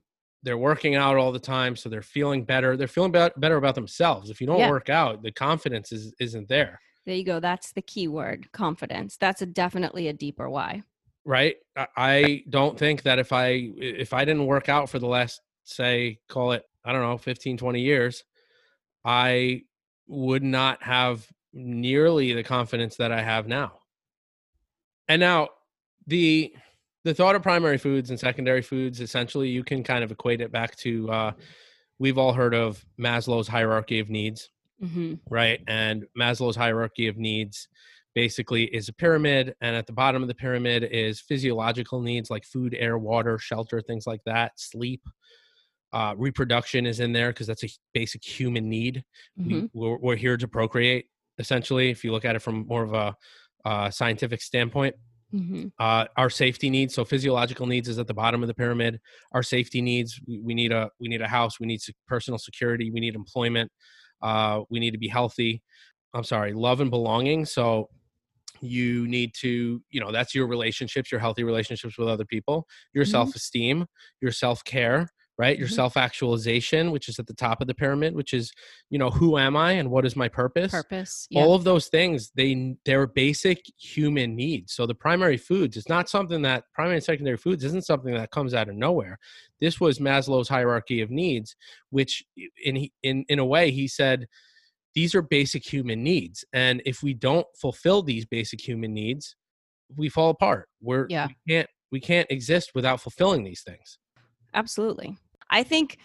[0.43, 2.77] They're working out all the time, so they're feeling better.
[2.77, 4.29] They're feeling better about themselves.
[4.29, 4.69] If you don't yeah.
[4.69, 6.79] work out, the confidence is isn't there.
[7.05, 7.39] There you go.
[7.39, 9.17] That's the key word confidence.
[9.17, 10.83] That's a, definitely a deeper why.
[11.23, 11.55] Right.
[11.97, 16.19] I don't think that if I if I didn't work out for the last say
[16.29, 18.23] call it I don't know 15 20 years
[19.03, 19.63] I
[20.07, 23.79] would not have nearly the confidence that I have now.
[25.07, 25.49] And now
[26.05, 26.53] the
[27.05, 30.51] the thought of primary foods and secondary foods essentially you can kind of equate it
[30.51, 31.31] back to uh,
[31.99, 34.49] we've all heard of Maslow's hierarchy of needs
[34.81, 35.15] mm-hmm.
[35.29, 35.61] right?
[35.67, 37.67] And Maslow's hierarchy of needs
[38.13, 42.45] basically is a pyramid, and at the bottom of the pyramid is physiological needs like
[42.45, 45.01] food, air, water, shelter, things like that, sleep.
[45.93, 49.03] Uh, reproduction is in there because that's a basic human need.
[49.39, 49.51] Mm-hmm.
[49.51, 51.05] We, we're, we're, here to procreate,
[51.39, 51.89] essentially.
[51.89, 53.15] If you look at it from more of a
[53.63, 54.95] uh, scientific standpoint,
[55.35, 55.67] Mm-hmm.
[55.79, 58.99] Uh, our safety needs, so physiological needs, is at the bottom of the pyramid.
[59.33, 62.91] Our safety needs, we, we need a we need a house, we need personal security,
[62.91, 63.71] we need employment,
[64.21, 65.61] uh, we need to be healthy.
[66.13, 67.45] I'm sorry, love and belonging.
[67.45, 67.89] So
[68.61, 73.03] you need to, you know, that's your relationships, your healthy relationships with other people, your
[73.03, 73.11] mm-hmm.
[73.11, 73.85] self esteem,
[74.21, 75.57] your self care, right?
[75.57, 75.75] Your mm-hmm.
[75.75, 78.51] self actualization, which is at the top of the pyramid, which is,
[78.89, 80.71] you know, who am I and what is my purpose?
[80.71, 81.27] Purpose.
[81.35, 84.73] All of those things, they they're basic human needs.
[84.73, 88.31] So the primary foods is not something that primary and secondary foods isn't something that
[88.31, 89.19] comes out of nowhere.
[89.59, 91.55] This was Maslow's hierarchy of needs,
[91.89, 92.23] which
[92.63, 94.27] in in in a way he said
[94.93, 99.35] these are basic human needs, and if we don't fulfill these basic human needs,
[99.97, 100.69] we fall apart.
[100.81, 101.27] We're yeah.
[101.27, 103.99] we can't we can't exist without fulfilling these things.
[104.53, 105.17] Absolutely.
[105.49, 105.97] I think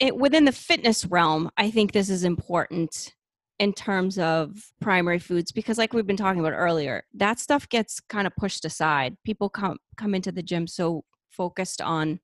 [0.00, 3.14] it within the fitness realm, I think this is important
[3.58, 8.00] in terms of primary foods because like we've been talking about earlier, that stuff gets
[8.00, 9.16] kind of pushed aside.
[9.24, 12.18] People come come into the gym so focused on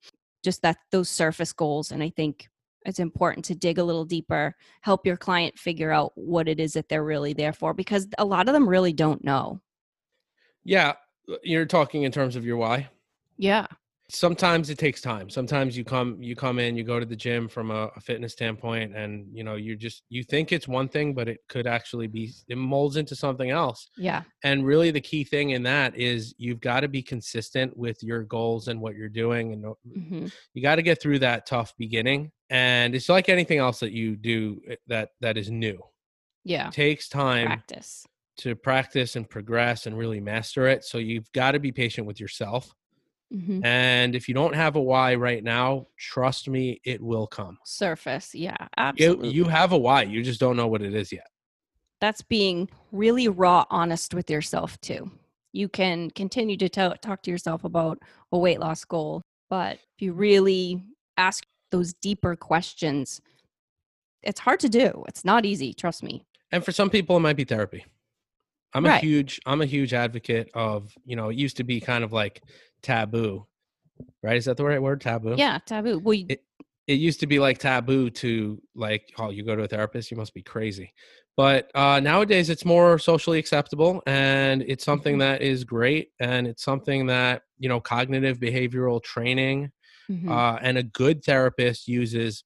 [0.44, 2.48] just that those surface goals and I think
[2.84, 6.72] it's important to dig a little deeper, help your client figure out what it is
[6.72, 9.60] that they're really there for because a lot of them really don't know.
[10.64, 10.94] Yeah,
[11.42, 12.88] you're talking in terms of your why.
[13.36, 13.66] Yeah
[14.10, 15.28] sometimes it takes time.
[15.28, 18.32] Sometimes you come you come in you go to the gym from a, a, fitness
[18.32, 22.06] standpoint and you know you just you think it's one thing but it could actually
[22.06, 23.90] be it molds into something else.
[23.96, 24.22] Yeah.
[24.42, 28.22] And really the key thing in that is you've got to be consistent with your
[28.22, 30.26] goals and what you're doing and mm-hmm.
[30.54, 32.32] you got to get through that tough beginning.
[32.50, 35.78] And it's like anything else that you do eh, that that is new.
[36.44, 36.68] Yeah.
[36.68, 38.06] It takes time practice.
[38.38, 40.84] to practice and progress and really master it.
[40.84, 42.74] So you've got to be patient with yourself
[43.34, 43.64] Mm-hmm.
[43.64, 47.58] And if you don't have a why right now, trust me, it will come.
[47.64, 48.34] Surface.
[48.34, 49.28] Yeah, absolutely.
[49.28, 50.02] You, you have a why.
[50.02, 51.26] You just don't know what it is yet.
[52.00, 55.10] That's being really raw honest with yourself, too.
[55.52, 57.98] You can continue to talk to yourself about
[58.32, 60.82] a weight loss goal, but if you really
[61.16, 63.20] ask those deeper questions,
[64.22, 65.04] it's hard to do.
[65.08, 66.24] It's not easy, trust me.
[66.52, 67.84] And for some people, it might be therapy.
[68.74, 69.02] I'm a Right.
[69.02, 72.42] huge I'm a huge advocate of you know it used to be kind of like
[72.82, 73.46] taboo,
[74.22, 74.36] right?
[74.36, 75.00] Is that the right word?
[75.00, 75.34] Taboo.
[75.36, 75.98] Yeah, taboo.
[75.98, 76.44] Well, you- It-
[76.86, 80.16] It used to be like taboo to like oh you go to a therapist you
[80.16, 80.94] must be crazy,
[81.36, 85.18] but uh, nowadays it's more socially acceptable and it's something Mhm.
[85.18, 89.70] that is great and it's something that you know cognitive behavioral training
[90.10, 90.30] Mhm.
[90.30, 92.42] uh, and a good therapist uses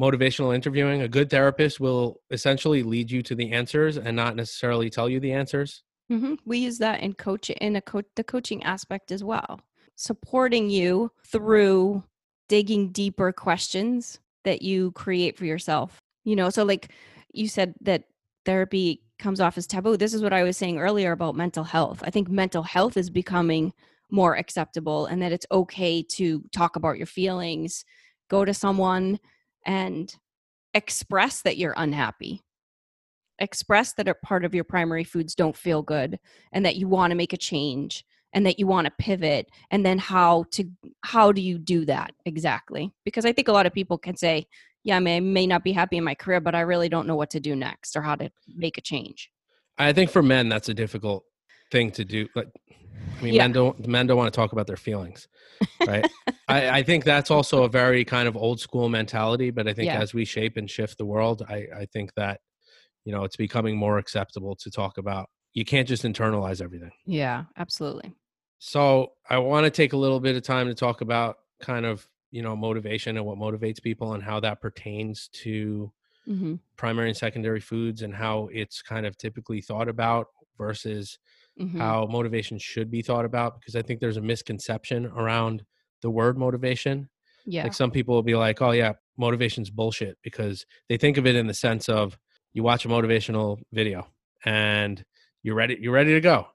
[0.00, 1.02] motivational interviewing.
[1.02, 5.20] A good therapist will essentially lead you to the answers and not necessarily tell you
[5.20, 5.84] the answers.
[6.08, 9.60] Hmm We use that in coach in a coach the coaching aspect as well,
[9.96, 12.02] supporting you through
[12.48, 15.98] digging deeper questions that you create for yourself.
[16.24, 16.92] You know, so like
[17.32, 18.04] you said that
[18.44, 19.96] therapy comes off as taboo.
[19.96, 22.02] This is what I was saying earlier about mental health.
[22.04, 23.72] I think mental health is becoming
[24.10, 27.84] more acceptable and that it's okay to talk about your feelings,
[28.30, 29.18] go to someone
[29.66, 30.14] and
[30.74, 32.42] express that you're unhappy
[33.38, 36.18] express that a part of your primary foods don't feel good
[36.52, 39.86] and that you want to make a change and that you want to pivot and
[39.86, 40.64] then how to
[41.04, 44.46] how do you do that exactly because i think a lot of people can say
[44.84, 47.06] yeah I may, I may not be happy in my career but i really don't
[47.06, 49.30] know what to do next or how to make a change
[49.78, 51.24] I think for men that's a difficult
[51.70, 52.28] thing to do.
[52.34, 52.48] Like,
[53.18, 53.44] I mean, Yeah.
[53.44, 55.28] men don't men don't want to talk about their feelings,
[55.86, 56.08] right?
[56.48, 59.50] I, I think that's also a very kind of old school mentality.
[59.50, 60.00] But I think Yeah.
[60.00, 62.40] as we shape and shift the world, I, I think that
[63.08, 65.30] you know it's becoming more acceptable to talk about.
[65.54, 66.92] You can't just internalize everything.
[67.04, 68.14] yeah absolutely
[68.58, 72.08] So I want to take a little bit of time to talk about kind of
[72.30, 75.92] you know motivation and what motivates people and how that pertains to
[76.26, 81.18] hmm primary and secondary foods and how it's kind of typically thought about versus
[81.58, 85.64] hmm how motivation should be thought about because I think there's a misconception around
[86.02, 87.10] the word motivation.
[87.44, 91.26] yeah Like some people will be like, "Oh yeah, motivation's bullshit" because they think of
[91.26, 92.18] it in the sense of
[92.52, 94.06] you watch a motivational video
[94.44, 95.04] and
[95.42, 96.46] you're ready you're ready to go.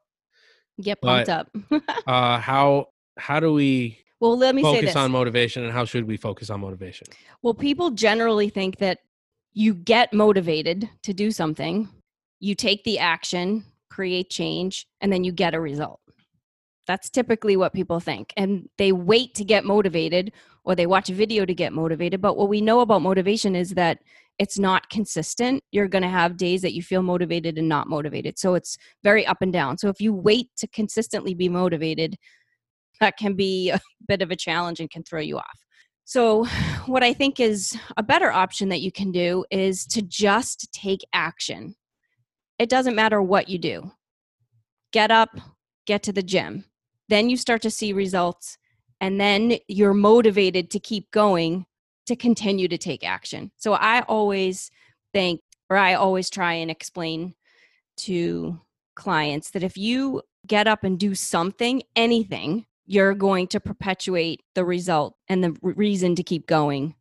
[0.82, 5.12] get pumped but- up Uh how how do we well let me say focus on
[5.12, 7.08] motivation and how should we focus on motivation?
[7.42, 9.00] Well, people generally think that
[9.54, 11.90] you get motivated to do something,
[12.40, 16.00] you take the action, create change, and then you get a result.
[16.88, 18.34] That's typically what people think.
[18.36, 20.34] And they wait to get motivated
[20.66, 22.22] or they watch a video to get motivated.
[22.22, 24.00] But what we know about motivation is that
[24.44, 25.64] it's not consistent.
[25.72, 28.38] You're going to have days that you feel motivated and not motivated.
[28.38, 29.78] So it's very up and down.
[29.78, 32.18] So if you wait to consistently be motivated,
[33.00, 33.80] that can be a
[34.10, 35.60] bit of a challenge and can throw you off.
[36.04, 36.44] So,
[36.88, 41.00] what I think is a better option that you can do is to just take
[41.14, 41.76] action.
[42.60, 43.94] It doesn't matter what you do.
[44.92, 45.30] Get up,
[45.88, 46.66] get to the gym.
[47.08, 48.58] Then you start to see results,
[49.00, 51.66] and then you're motivated to keep going
[52.08, 53.52] to continue to take action.
[53.58, 54.72] So, I always
[55.14, 57.36] think, or I always try and explain
[57.98, 58.60] to
[58.96, 64.66] clients that if you get up and do something, anything, you're going to perpetuate the
[64.66, 66.96] result and the reason to keep going.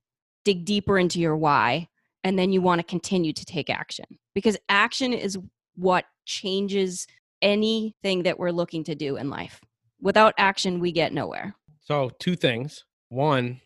[0.44, 1.88] Dig deeper into your why,
[2.24, 5.38] and then you want to continue to take action because action is
[5.76, 7.06] what changes
[7.42, 9.60] anything that we're looking to do in life.
[10.00, 11.54] Without action, we get nowhere.
[11.80, 12.84] So, two things.
[13.08, 13.60] One,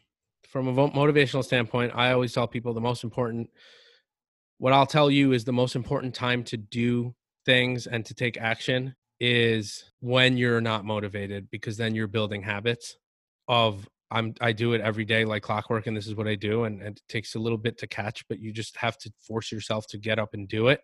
[0.57, 3.51] from a motivational standpoint, I always tell people the most important,
[4.57, 7.14] what I'll tell you is the most important time to do
[7.45, 12.97] things and to take action is when you're not motivated because then you're building habits
[13.49, 16.64] of I'm I do it every day like clockwork and this is what I do
[16.64, 19.53] and, and it takes a little bit to catch but you just have to force
[19.53, 20.81] yourself to get up and do it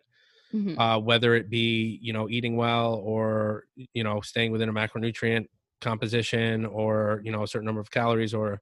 [0.53, 0.77] Mhm.
[0.77, 5.47] uh, whether it be you know eating well or you know staying within a macronutrient
[5.81, 8.61] composition or you know a certain number of calories or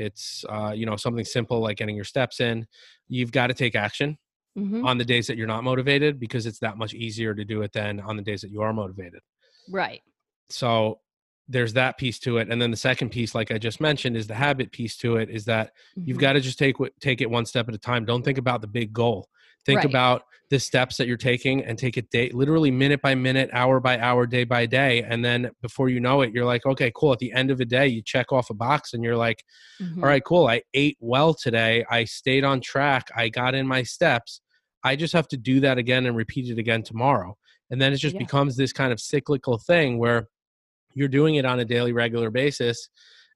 [0.00, 2.66] it's uh, you know something simple like getting your steps in
[3.08, 4.16] you've got to take action
[4.58, 4.84] Mhm.
[4.84, 7.72] on the days that you're not motivated because it's that much easier to do it
[7.72, 9.20] than on the days that you are motivated
[9.68, 10.02] Right.
[10.48, 11.00] so
[11.48, 14.26] there's that piece to it and then the second piece like i just mentioned is
[14.26, 16.20] the habit piece to it is that you've Mhm.
[16.20, 18.66] got to just take take it one step at a time don't think about the
[18.68, 19.28] big goal
[19.66, 19.84] think Right.
[19.86, 23.78] about the steps that you're taking and take it day literally minute by minute hour
[23.80, 27.12] by hour day by day and then before you know it you're like okay cool
[27.12, 29.44] at the end of the day you check off a box and you're like
[29.80, 29.98] Mhm.
[30.02, 33.82] all right cool i ate well today i stayed on track i got in my
[33.84, 34.40] steps
[34.82, 37.36] i just have to do that again and repeat it again tomorrow
[37.70, 38.20] and then it just Yeah.
[38.24, 40.26] becomes this kind of cyclical thing where
[40.94, 42.88] you're doing it on a daily regular basis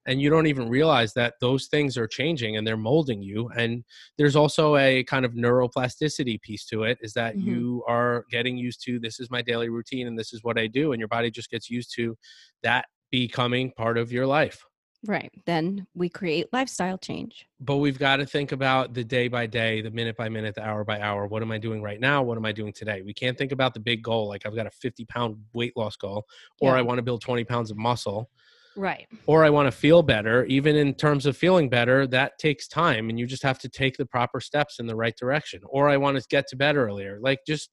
[0.05, 3.83] and you don't even realize that those things are changing and they're molding you and
[4.17, 7.43] there's also a kind of neuroplasticity piece to it is that Mhm.
[7.43, 10.67] you are getting used to this is my daily routine and this is what i
[10.67, 12.15] do and your body just gets used to
[12.63, 14.63] that becoming part of your life
[15.07, 15.31] Right.
[15.45, 17.45] Then we create lifestyle change.
[17.59, 20.63] But we've got to think about the day by day, the minute by minute, the
[20.65, 21.27] hour by hour.
[21.27, 22.23] What am I doing right now?
[22.23, 23.03] What am I doing today?
[23.03, 25.95] We can't think about the big goal, like I've got a 50 pound weight loss
[25.95, 26.25] goal,
[26.59, 26.79] or Yeah.
[26.79, 28.31] I want to build 20 pounds of muscle,
[28.75, 29.07] Right.
[29.25, 30.45] or I want to feel better.
[30.45, 33.97] Even in terms of feeling better, that takes time, and you just have to take
[33.97, 35.61] the proper steps in the right direction.
[35.65, 37.19] Or I want to get to bed earlier.
[37.21, 37.69] Like just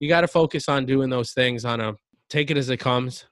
[0.00, 1.94] you got to focus on doing those things on a
[2.28, 3.26] take it as it comes,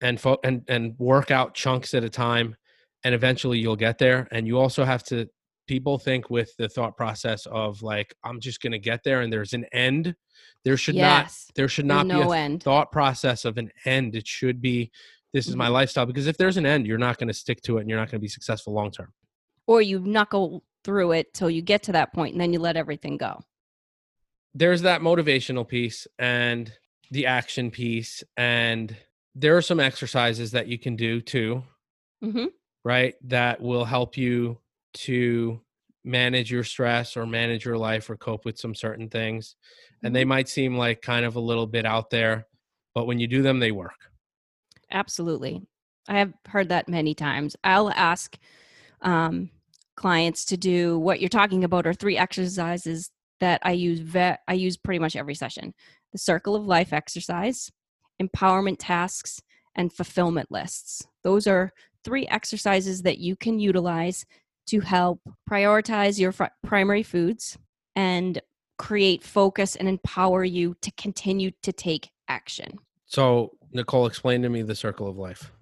[0.00, 2.56] and fo- and and work out chunks at a time,
[3.04, 4.28] and eventually you'll get there.
[4.32, 5.26] And you also have to.
[5.66, 9.32] People think with the thought process of like I'm just going to get there, and
[9.32, 10.14] there's an end.
[10.62, 11.32] There should not.
[11.54, 12.62] There should not be no a end.
[12.62, 14.14] thought process of an end.
[14.14, 14.90] It should be
[15.34, 15.72] this is my Mhm.
[15.72, 17.98] lifestyle because if there's an end, you're not going to stick to it and you're
[17.98, 19.12] not going to be successful long term.
[19.66, 22.76] Or you knuckle through it till you get to that point and then you let
[22.76, 23.42] everything go.
[24.54, 26.72] There's that motivational piece and
[27.10, 28.96] the action piece and
[29.34, 31.64] there are some exercises that you can do too,
[32.22, 32.46] hmm
[32.84, 33.14] right?
[33.22, 34.60] That will help you
[34.94, 35.60] to
[36.04, 39.56] manage your stress or manage your life or cope with some certain things.
[40.02, 42.46] And they might seem like kind of a little bit out there,
[42.94, 44.12] but when you do them, they work.
[44.94, 45.60] Absolutely.
[46.08, 47.56] I have heard that many times.
[47.64, 48.38] I'll ask
[49.02, 49.50] um,
[49.96, 54.54] clients to do what you're talking about are three exercises that I use ve- I
[54.54, 55.74] use pretty much every session.
[56.12, 57.70] The circle of life exercise,
[58.22, 59.40] empowerment tasks,
[59.74, 61.06] and fulfillment lists.
[61.24, 61.72] Those are
[62.04, 64.24] three exercises that you can utilize
[64.68, 67.58] to help prioritize your fr- primary foods
[67.96, 68.40] and
[68.78, 72.78] create focus and empower you to continue to take action.
[73.14, 75.52] So, Nicole, explain to me the circle of life.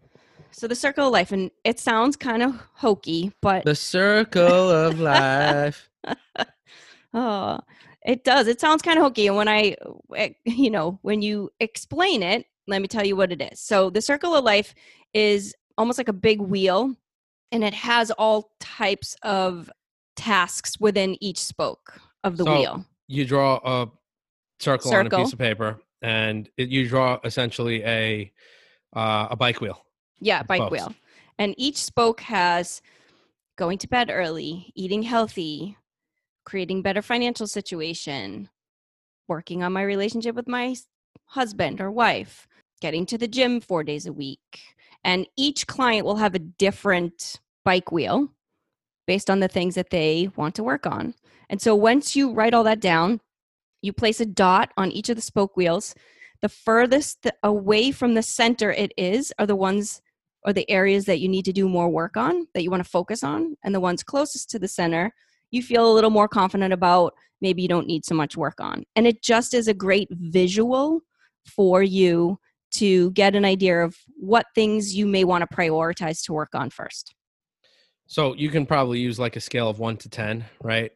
[0.53, 4.99] So the circle of life, and it sounds kind of hokey, but The circle of
[4.99, 5.91] life.
[7.13, 7.59] oh,
[8.07, 8.47] it does.
[8.47, 9.77] It sounds kind of hokey, and when I,
[10.17, 13.61] eh, you know, when you explain it, let me tell you what it is.
[13.61, 14.75] So the circle of life
[15.13, 16.97] is almost like a big wheel,
[17.51, 19.71] and it has all types of
[20.17, 22.87] tasks within each spoke of the So, wheel.
[23.09, 23.91] You draw a
[24.59, 28.33] circle, on a piece of paper, and it, you draw essentially a
[28.95, 29.85] uh, a bike wheel.
[30.21, 30.95] Yeah, bike wheel.
[31.39, 32.83] And each spoke has
[33.57, 35.77] going to bed early, eating healthy,
[36.45, 38.49] creating better financial situation,
[39.29, 40.77] working on my relationship with my
[41.27, 42.47] husband or wife,
[42.81, 44.61] getting to the gym 4 days a week.
[45.05, 48.29] And each client will have a different bike wheel
[49.07, 51.15] based on the things that they want to work on.
[51.49, 53.21] And so once you write all that down,
[53.83, 55.95] you place a dot on each of the spoke wheels.
[56.41, 60.01] The furthest away from the center it is are the ones
[60.45, 62.89] or the areas that you need to do more work on that you want to
[62.89, 65.13] focus on and the ones closest to the center
[65.51, 68.85] you feel a little more confident about maybe you don't need so much work on
[68.97, 71.01] and it just is a great visual
[71.47, 72.39] for you
[72.73, 76.71] to get an idea of what things you may want to prioritize to work on
[76.71, 77.15] first
[78.07, 80.91] So you can probably use like a scale of one to ten, right?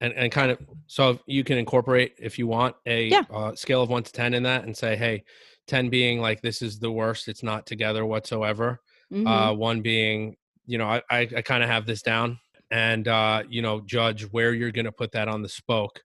[0.00, 3.24] And and kind of so you can incorporate if you want a Yeah.
[3.30, 5.24] uh, scale of one to ten in that, and say, hey,
[5.66, 8.80] ten being like this is the worst, it's not together whatsoever.
[9.12, 9.26] Mhm.
[9.26, 12.38] Uh, one being, you know, I I, I kind of have this down,
[12.70, 16.00] and uh, you know, judge where you're going to put that on the spoke,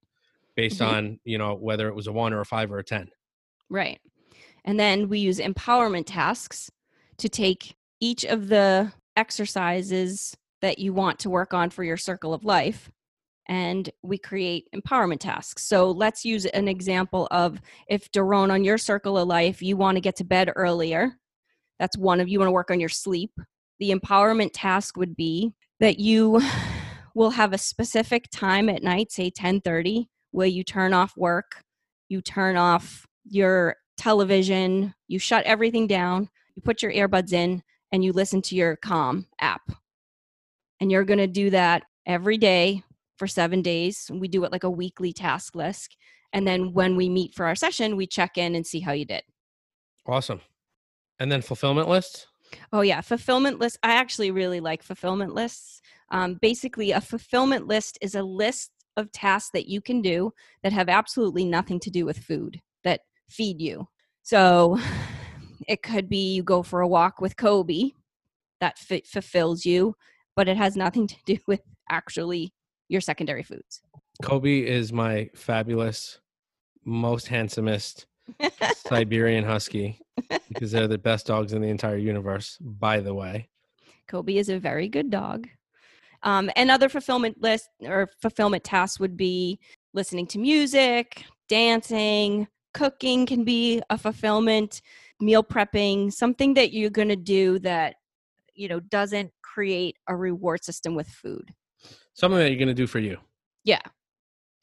[0.56, 0.88] based Mhm.
[0.88, 3.10] on you know whether it was a one or a five or a ten.
[3.70, 4.00] Right.
[4.66, 6.72] And then we use empowerment tasks
[7.18, 12.34] to take each of the exercises that you want to work on for your circle
[12.34, 12.90] of life
[13.48, 15.64] and we create empowerment tasks.
[15.64, 19.98] So let's use an example of if Daron on your circle of life, you want
[19.98, 21.14] to get to bed earlier.
[21.80, 23.32] That's one of you want to work on your sleep.
[23.80, 26.42] The empowerment task would be that you
[27.16, 31.64] will have a specific time at night, say 10:30, where you turn off work,
[32.10, 38.04] you turn off your television, you shut everything down, you put your earbuds in, and
[38.04, 39.62] you listen to your Calm app.
[40.80, 42.84] And you're going to do that every day
[43.24, 44.12] for seven days.
[44.14, 45.96] We do it like a weekly task list.
[46.34, 49.06] And then when we meet for our session, we check in and see how you
[49.06, 49.24] did.
[50.06, 50.42] Awesome.
[51.20, 52.28] And then fulfillment lists.
[52.74, 53.00] Oh, yeah.
[53.00, 53.80] Fulfillment list.
[53.82, 55.82] I actually really like fulfillment lists.
[56.12, 60.74] Um, basically, a fulfillment list is a list of tasks that you can do that
[60.74, 63.88] have absolutely nothing to do with food that feed you.
[64.24, 64.78] So
[65.70, 67.92] it could be you go for a walk with Kobe
[68.60, 69.96] that f- fulfills you,
[70.36, 72.52] but it has nothing to do with actually
[72.94, 73.82] your secondary foods.
[74.22, 76.20] Kobe is my fabulous,
[76.86, 78.06] most handsomest
[78.88, 80.00] Siberian Husky
[80.48, 83.50] because they're the best dogs in the entire universe, by the way.
[84.08, 85.48] Kobe is a very good dog.
[86.22, 89.60] Um, and other fulfillment list or fulfillment tasks would be
[89.94, 94.82] listening to music, dancing, cooking can be a fulfillment,
[95.20, 97.96] meal prepping, something that you're going to do that
[98.56, 101.52] you know doesn't create a reward system with food
[102.14, 103.18] Something that you're going to do for you.
[103.64, 103.82] yeah.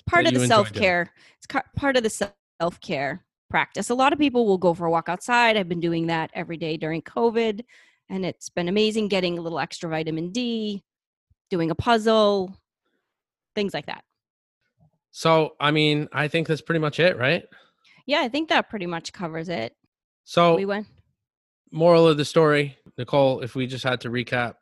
[0.07, 1.13] Part That of the self-care.
[1.37, 3.91] It's ca- part of the self-care practice.
[3.91, 5.57] A lot of people will go for a walk outside.
[5.57, 7.65] I've been doing that every day during covid
[8.09, 10.83] and it's been amazing getting a little extra vitamin d
[11.49, 12.57] doing a puzzle
[13.55, 14.05] things like that.
[15.13, 17.45] So, I mean, I think that's pretty much it, right?
[18.07, 19.77] yeah i think that pretty much covers it.
[20.25, 20.87] So, we went
[21.71, 24.55] moral of the story, Nicole, if we just had to recap,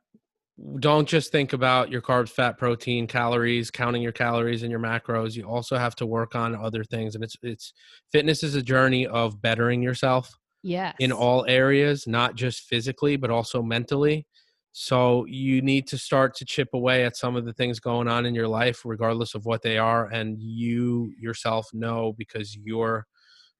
[0.81, 5.37] don't just think about your carbs, fat, protein, calories, counting your calories and your macros.
[5.37, 7.73] You also have to work on other things and it's it's
[8.11, 13.31] fitness is a journey of bettering yourself yes in all areas, not just physically, but
[13.31, 14.27] also mentally.
[14.73, 18.27] So you need to start to chip away at some of the things going on
[18.27, 20.07] in your life, regardless of what they are.
[20.07, 23.07] And you yourself know because you're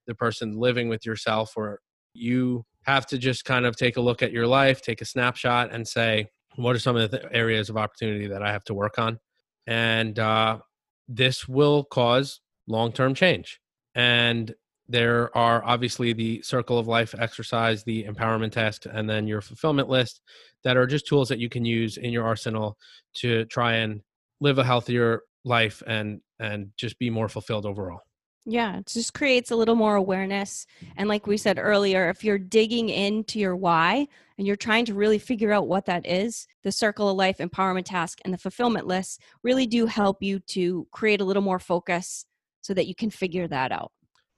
[0.07, 1.81] the person living with yourself, or
[2.13, 5.73] you have to just kind of take a look at your life, take a snapshot,
[5.73, 8.73] and say, what are some of the th- areas of opportunity that I have to
[8.73, 9.19] work on?
[9.67, 10.59] And uh,
[11.07, 13.59] this will cause long term change.
[13.95, 14.53] And
[14.87, 19.87] there are obviously the circle of life exercise, the empowerment test, and then your fulfillment
[19.87, 20.21] list
[20.63, 22.77] that are just tools that you can use in your arsenal
[23.15, 24.01] to try and
[24.41, 27.99] live a healthier life and and just be more fulfilled overall.
[28.45, 30.65] Yeah, it just creates a little more awareness.
[30.97, 34.07] And like we said earlier, if you're digging into your why
[34.39, 37.83] and you're trying to really figure out what that is, the circle of life empowerment
[37.83, 42.25] task and the fulfillment list really do help you to create a little more focus
[42.61, 43.91] so that you can figure that out.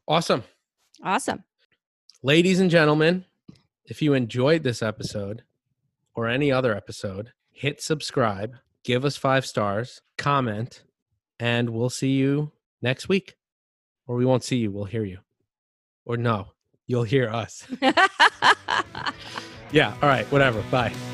[0.07, 0.43] Awesome.
[1.03, 1.43] Awesome.
[2.23, 3.25] Ladies and gentlemen,
[3.85, 5.43] if you enjoyed this episode
[6.15, 10.83] or any other episode, hit subscribe, give us 5 stars, comment,
[11.39, 13.35] and we'll see you next week.
[14.07, 15.19] Or we won't see you, we'll hear you.
[16.05, 16.47] Or no,
[16.87, 17.67] you'll hear us.
[19.71, 20.61] Yeah, all right, whatever.
[20.63, 21.10] Bye.